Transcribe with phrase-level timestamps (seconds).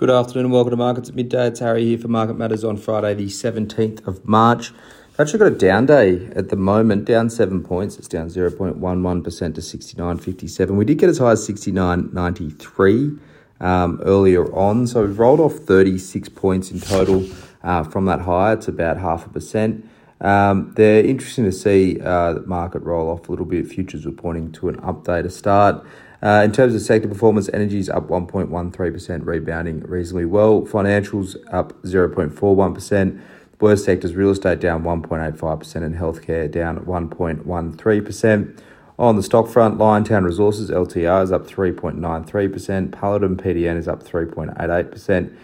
[0.00, 1.48] Good afternoon welcome to Markets at Midday.
[1.48, 4.70] It's Harry here for Market Matters on Friday, the 17th of March.
[4.70, 7.98] We've Actually got a down day at the moment, down seven points.
[7.98, 10.70] It's down 0.11% to 69.57.
[10.70, 13.20] We did get as high as 69.93
[13.60, 14.86] um, earlier on.
[14.86, 17.28] So we've rolled off 36 points in total
[17.62, 18.54] uh, from that high.
[18.54, 19.86] It's about half a percent.
[20.22, 23.66] Um, they're interesting to see uh, the market roll off a little bit.
[23.66, 25.84] Futures were pointing to an update to start.
[26.22, 30.62] Uh, in terms of sector performance, energy is up 1.13%, rebounding reasonably well.
[30.62, 33.20] Financials up 0.41%.
[33.58, 38.60] Worst sectors, real estate down 1.85%, and healthcare down 1.13%.
[38.98, 45.34] On the stock front, Liontown Resources LTR is up 3.93%, Paladin PDN is up 3.88%,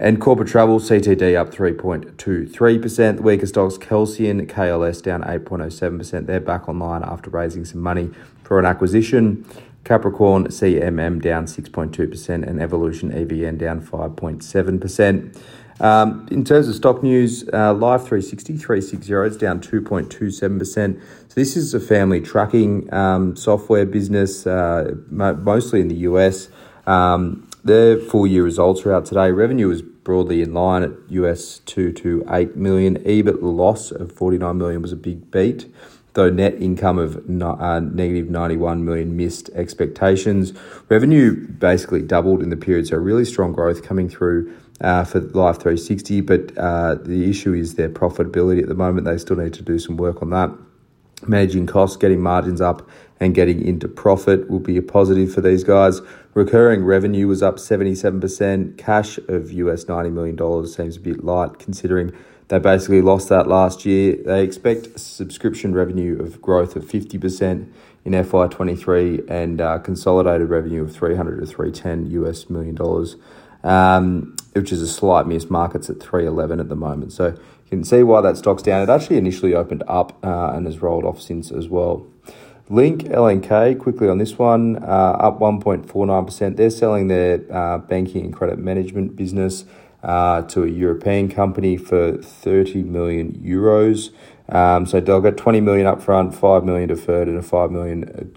[0.00, 3.16] and corporate travel CTD up 3.23%.
[3.16, 6.26] The weaker stocks, Kelsian KLS down 8.07%.
[6.26, 8.10] They're back online after raising some money
[8.42, 9.46] for an acquisition.
[9.84, 15.38] Capricorn CMM down 6.2% and Evolution EVN down 5.7%.
[15.80, 21.00] Um, in terms of stock news, uh, Life 360, 360 is down 2.27%.
[21.28, 26.48] So this is a family tracking um, software business, uh, mostly in the US.
[26.86, 29.30] Um, their full year results are out today.
[29.30, 32.96] Revenue was broadly in line at US 2 to 8 million.
[33.04, 35.66] EBIT loss of 49 million was a big beat
[36.14, 40.52] though net income of uh, negative 91 million missed expectations.
[40.88, 45.56] Revenue basically doubled in the period, so really strong growth coming through uh, for Life
[45.56, 46.20] 360.
[46.22, 49.06] But uh, the issue is their profitability at the moment.
[49.06, 50.50] They still need to do some work on that.
[51.26, 55.62] Managing costs, getting margins up, and getting into profit will be a positive for these
[55.62, 56.00] guys.
[56.34, 58.78] Recurring revenue was up 77%.
[58.78, 62.12] Cash of US $90 million seems a bit light considering
[62.50, 64.16] they basically lost that last year.
[64.24, 67.70] They expect subscription revenue of growth of 50%
[68.04, 73.16] in FY23 and uh, consolidated revenue of 300 to 310 US million dollars,
[73.62, 75.48] um, which is a slight miss.
[75.48, 77.12] Markets at 311 at the moment.
[77.12, 77.38] So
[77.70, 78.82] you can see why that stock's down.
[78.82, 82.04] It actually initially opened up uh, and has rolled off since as well.
[82.68, 86.56] Link LNK quickly on this one uh, up 1.49%.
[86.56, 89.64] They're selling their uh, banking and credit management business
[90.02, 94.10] uh, to a European company for 30 million euros.
[94.48, 98.34] Um, so they'll get 20 million up front, 5 million deferred, and a 5 million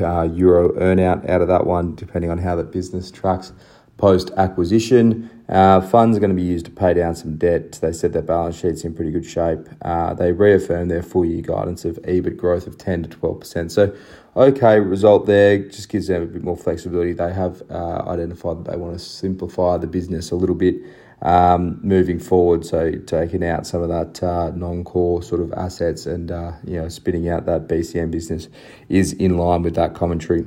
[0.00, 3.52] uh, euro earnout out of that one, depending on how the business tracks
[3.96, 5.30] post acquisition.
[5.48, 7.72] Uh, funds are going to be used to pay down some debt.
[7.80, 9.60] They said their balance sheet's in pretty good shape.
[9.82, 13.70] Uh, they reaffirmed their full year guidance of EBIT growth of 10 to 12%.
[13.70, 13.96] So,
[14.36, 17.12] okay result there, just gives them a bit more flexibility.
[17.12, 20.76] They have uh, identified that they want to simplify the business a little bit
[21.22, 22.64] um, moving forward.
[22.64, 26.88] So taking out some of that uh, non-core sort of assets and uh, you know
[26.88, 28.48] spinning out that BCM business
[28.88, 30.46] is in line with that commentary.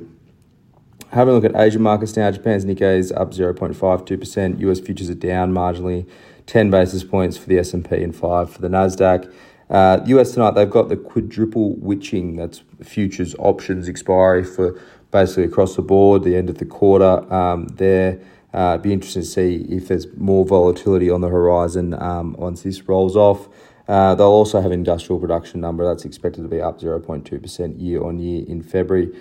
[1.10, 5.14] Having a look at Asian markets now, Japan's Nikkei is up 0.52%, US futures are
[5.14, 6.08] down marginally,
[6.46, 9.32] 10 basis points for the S&P and 5 for the Nasdaq.
[9.68, 15.74] Uh, US tonight, they've got the quadruple witching, that's futures options expiry for basically across
[15.74, 18.20] the board, the end of the quarter um, there.
[18.54, 22.88] Uh, be interesting to see if there's more volatility on the horizon um, once this
[22.88, 23.48] rolls off.
[23.88, 28.20] Uh, they'll also have industrial production number that's expected to be up 0.2% year on
[28.20, 29.12] year in February.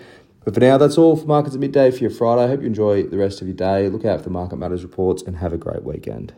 [0.44, 2.44] But for now, that's all for markets at midday for your Friday.
[2.44, 3.89] I hope you enjoy the rest of your day.
[3.89, 6.33] Look out for the Market Matters reports and have a great weekend.